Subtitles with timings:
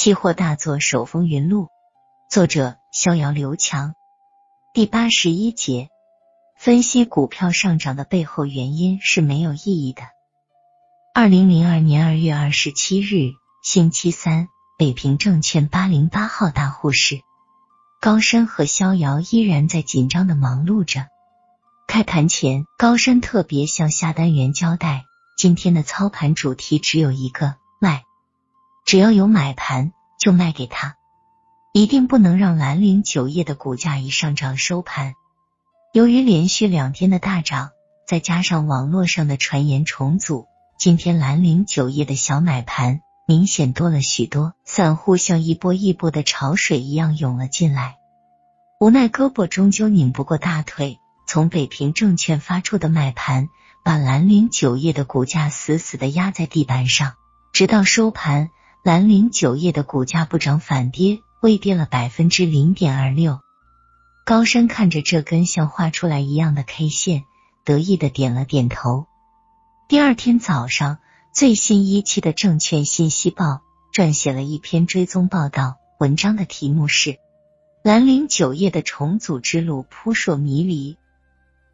[0.00, 1.68] 期货大作手风云录，
[2.30, 3.92] 作者逍遥刘强。
[4.72, 5.90] 第八十一节，
[6.58, 10.00] 分析股票上涨的背后原因是没有意义的。
[11.12, 17.20] 二零零二年二月二十七日，星期三，北平证券八零八号大户室，
[18.00, 21.08] 高山和逍遥依然在紧张的忙碌着。
[21.86, 25.04] 开盘前，高山特别向下单员交代，
[25.36, 28.04] 今天的操盘主题只有一个：卖。
[28.90, 30.96] 只要有买盘，就卖给他，
[31.72, 35.14] 一定不能让兰陵酒业的股价一上涨收盘。
[35.92, 37.70] 由于连续两天的大涨，
[38.04, 47.94] 再加上网络上的传言重组，今天兰陵酒业的小买盘明显多了许多，散户像一波一波的潮水一样涌了进来。
[48.80, 50.98] 无奈胳膊终究拧不过大腿。
[51.28, 53.50] 从北平证券发出的卖盘，
[53.84, 57.12] 把兰陵酒业的股价死死的压在地板上，
[57.52, 58.50] 直到收盘，
[58.82, 63.40] 兰陵酒业的股价不涨反跌，微跌了百分之零点二六。
[64.24, 67.24] 高山看着这根像画出来一样的 K 线，
[67.62, 69.04] 得意的点了点头。
[69.86, 70.96] 第二天早上，
[71.34, 73.44] 最新一期的《证券信息报》
[73.92, 77.10] 撰写了一篇追踪报道，文章的题目是
[77.82, 80.94] 《兰陵酒业的重组之路扑朔迷离》。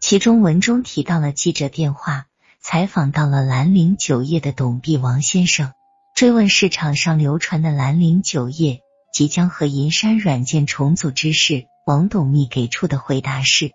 [0.00, 2.26] 其中文中提到了记者电话
[2.60, 5.72] 采访到了兰陵酒业的董必王先生，
[6.18, 8.80] 追问市场上流传的兰陵酒业
[9.12, 11.68] 即将和银山软件重组之事。
[11.86, 13.70] 王董秘给出的回答是：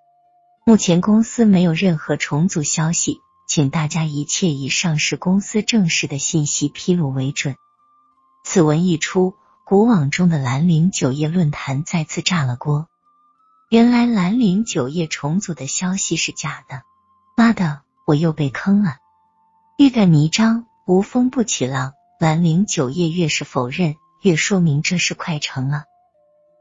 [0.66, 3.16] 目前公司没有任何重组消息，
[3.48, 7.56] 请大家一切以上市公司正式的信息披露为准。
[8.44, 12.90] 此文一出，古网中的兰陵酒业论坛再次炸了锅。
[13.70, 16.82] 原来兰陵酒业重组的消息是假的，
[17.38, 18.98] 妈的，我又被坑了！
[19.78, 21.94] 欲盖弥彰，无风不起浪。
[22.24, 25.84] 兰陵酒业越是否认，越说明这事快成了，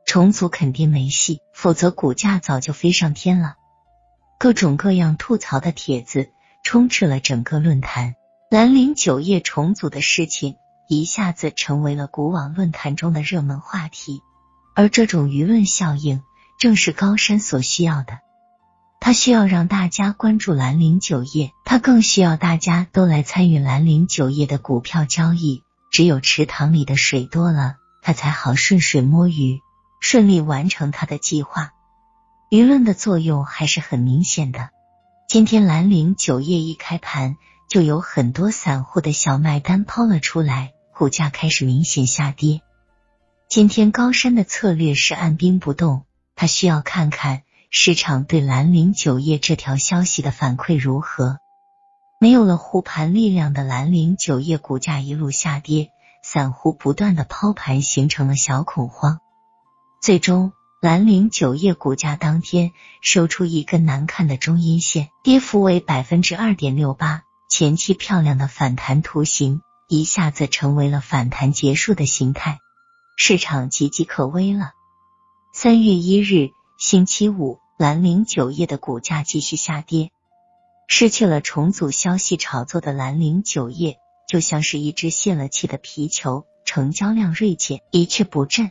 [0.04, 3.54] 重组肯定没戏，否则股价早就飞上天了。
[4.41, 6.31] 各种各样吐槽的帖子
[6.64, 8.16] 充斥了整个论坛，
[8.50, 10.56] 兰陵酒业重组的事情
[10.88, 14.20] 一下子成为了古网论坛中的热门话题，
[14.75, 16.25] 而这种舆论效应。
[16.58, 18.19] 正是高山所需要的，
[19.04, 25.64] 他需要让大家关注兰陵酒业，他更需要大家都来参与兰陵酒业的股票交易。
[25.90, 29.58] 只有池塘里的水多了，他才好顺水摸鱼，
[30.00, 31.72] 顺利完成他的计划。
[32.48, 34.70] 舆论的作用还是很明显的。
[35.28, 37.36] 今天兰陵酒业一开盘，
[37.69, 42.60] 就有很多散户的小卖单抛了出来，股价开始明显下跌。
[43.48, 46.04] 今天高山的策略是按兵不动。
[46.36, 47.42] 他需要看看
[47.75, 51.38] 市场对蓝陵酒业这条消息的反馈如何。
[52.21, 55.91] 没有了护盘力量的蓝陵酒业股价一路下跌，
[56.22, 59.21] 散户不断的抛盘形成了小恐慌。
[60.03, 67.22] 最终，蓝陵酒业股价当天收出一根难看的中阴线，跌幅为百分之二点六八。
[67.49, 72.59] 前期漂亮的反弹图形一下子成为了反弹结束的形态，
[73.16, 74.72] 市场岌岌可危了。
[75.55, 80.12] 三月一日，星期五，兰陵酒业的股价继续下跌。
[80.87, 83.98] 失去了重组消息炒作的兰陵酒业，
[84.28, 88.70] 就像是一只泄了气的皮球，成交量锐减，一蹶不振。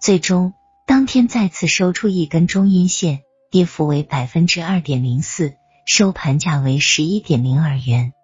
[0.00, 0.54] 最终，
[0.86, 3.20] 当天再次收出一根中阴线，
[3.50, 5.52] 跌幅为百分之二点零四，
[5.84, 8.14] 收盘价为十一点零二元，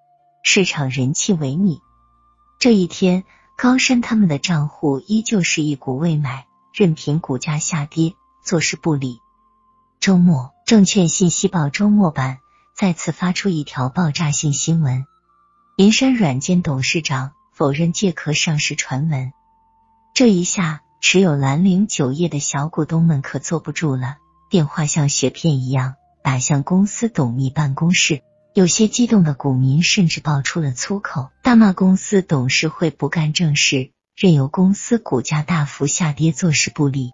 [0.43, 1.78] 市场人气萎靡。
[2.59, 3.25] 这一天，
[3.59, 6.47] 高山他们的账户依旧是一股未买。
[6.72, 9.19] 任凭股价下跌，坐视不理。
[10.00, 12.38] 周末，证券信息报周末版
[12.75, 15.05] 再次发出一条爆炸性新闻：
[15.77, 19.31] 银山软件董事长否认借壳上市传闻。
[20.15, 24.16] 这一下，持有蓝陵酒业的小股东们可坐不住了，
[24.49, 28.22] 电话像雪片一样打向公司董秘办公室。
[28.55, 33.91] 有些激动的股民甚至爆出了粗口，大骂公司董事会不干正事。
[34.17, 37.11] 任由公司股价大幅下跌，坐视不理，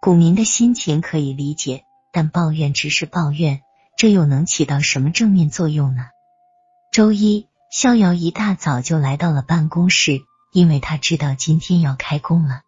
[0.00, 1.82] 股民的心情可以理解，
[2.16, 3.60] 但抱怨只是抱怨，
[3.98, 6.06] 这又能起到什么正面作用呢？
[6.90, 12.62] 周一，逍遥一大早就来到了办公室，因为他知道今天要开工了。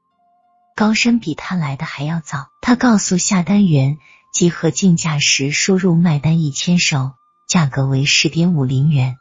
[0.76, 3.96] 高山比他来的还要早，他告诉下单员，
[4.34, 7.12] 集合竞价时输入卖单一千手，
[7.48, 9.16] 价格为十点五零元，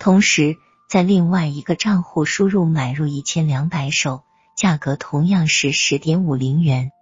[0.00, 0.56] 同时。
[0.88, 4.22] 在另外一个账户输入买入一千两百手，
[4.56, 6.92] 价格同样是十点五零元。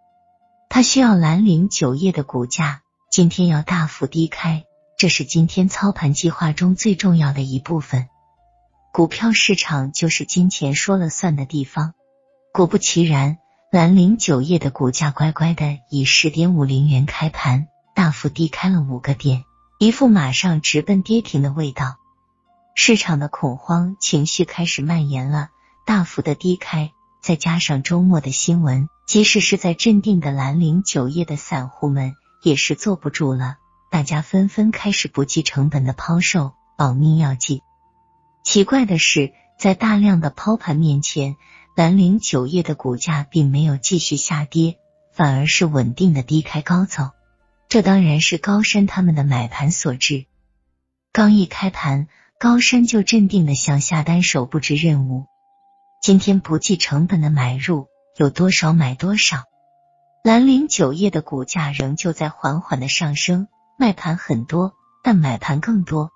[0.68, 4.64] 他需要蓝岭酒业的股价今天要大幅低开，
[4.98, 8.08] 这是今天操盘计划中最重要的一部分。
[8.92, 11.94] 股票市场就是金钱说了算的地方，
[12.52, 13.38] 果不其然，
[13.70, 19.44] 兰陵酒业的股价乖乖的以十点五零元开盘，大幅低开了五个点，
[19.78, 21.96] 一副马上直奔跌停的味道。
[22.76, 25.48] 市场的恐慌情绪开始蔓延了，
[25.86, 33.56] 大幅的低开，再加上周末的新闻，即使是在镇定的兰陵酒业的散户们也是坐不住了，
[33.90, 37.60] 大家纷纷开始不计成本的抛售，保命要紧。
[38.42, 41.36] 奇怪的是，在大量的抛盘面前，
[41.76, 44.76] 兰陵酒业的股价并没有继续下跌，
[45.12, 47.10] 反而是稳定的低开高走。
[47.68, 50.26] 这当然是高山他们的买盘所致。
[51.12, 52.08] 刚一开盘。
[52.36, 55.24] 高山就镇定的向下单手布置任务，
[56.02, 57.86] 今天不计成本的买入，
[58.16, 59.42] 有多少买多少。
[60.22, 66.12] 兰陵酒业的股价仍旧在缓缓的上升，卖盘很多，但买盘更多。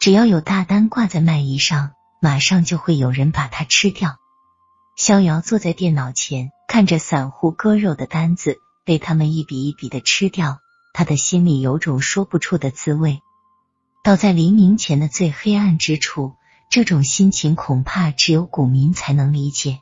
[0.00, 4.16] 只要有大单挂在卖衣上，马上就会有人把它吃掉。
[4.96, 10.58] 逍遥坐在电脑前，看着散户割肉的单子被他们一笔一笔的吃掉，
[10.92, 13.20] 他的心里有种说不出的滋味。
[14.02, 16.34] 倒在黎明前的最黑暗之处，
[16.68, 19.78] 这种心情恐怕只有股民才能理解。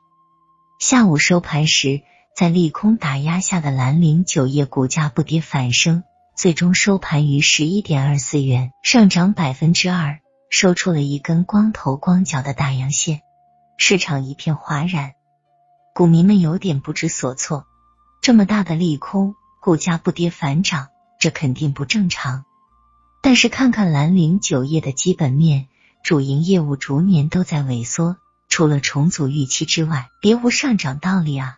[0.81, 2.01] 下午收盘时，
[2.35, 6.05] 在利空打压下的兰陵酒业股价不跌反升，
[6.35, 13.21] 最终收盘于十一点二四元，上涨百分之二，收出了一根光头光脚的大阳线。
[13.77, 15.13] 市场一片哗然，
[15.95, 17.67] 股民们有点不知所措。
[18.23, 20.89] 这么大的利空，股价不跌反涨，
[21.19, 22.47] 这肯定不正常。
[23.23, 25.69] 但是看看兰陵酒业的基本面，
[26.03, 28.17] 主营业务逐年都在萎缩，
[28.51, 31.57] 除了重组预期之外，别无上涨道理啊！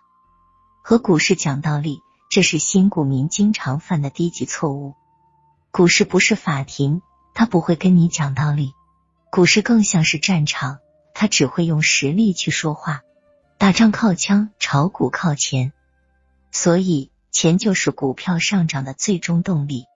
[0.84, 2.00] 和股市讲道理，
[2.30, 4.94] 这是新股民经常犯的低级错误。
[5.70, 7.00] 股市不是法庭，
[7.34, 8.74] 他不会跟你讲道理。
[9.30, 10.80] 股市更像是战场，
[11.14, 13.00] 他只会用实力去说话。
[13.56, 15.72] 打仗靠枪，炒股靠钱，
[16.50, 19.86] 所以钱就是股票上涨的最终动力。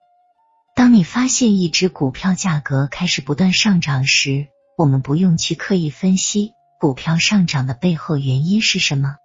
[0.75, 9.15] 当你发现一只股票价格开始不断上涨时，我们不用去刻意分析股票上涨的背后原因是什么，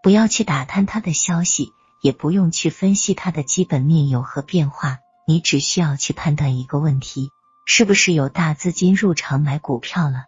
[0.00, 1.72] 不要去打探它的消息，
[2.02, 4.98] 也不用去分析它的基本面有何变化。
[5.26, 7.30] 你只需要去判断一个问题：
[7.66, 10.26] 是不是有大资金入场买股票了？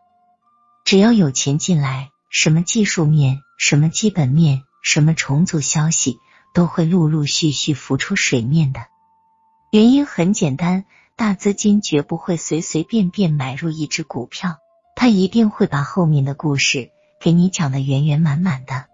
[0.85, 6.19] 只要有钱进来，什么技术面、什么基本面、什么重组消息，
[6.53, 8.81] 都会陆陆续续浮出水面的。
[9.71, 14.59] 原因很简单，大资金绝不会随随便便买入一只股票，
[15.01, 18.90] 他一定会把后面的故事给你讲的圆圆满满的。